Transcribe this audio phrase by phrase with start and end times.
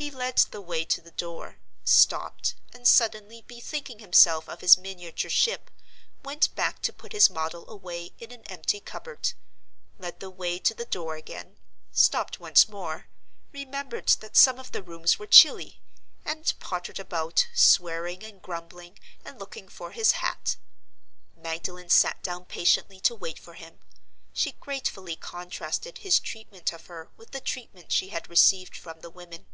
[0.00, 5.72] He led the way to the door—stopped, and suddenly bethinking himself of his miniature ship,
[6.24, 10.84] went back to put his model away in an empty cupboard—led the way to the
[10.84, 18.40] door again—stopped once more—remembered that some of the rooms were chilly—and pottered about, swearing and
[18.40, 20.54] grumbling, and looking for his hat.
[21.34, 23.80] Magdalen sat down patiently to wait for him.
[24.32, 29.10] She gratefully contrasted his treatment of her with the treatment she had received from the
[29.10, 29.46] women.